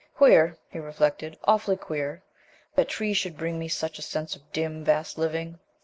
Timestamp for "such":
3.67-3.99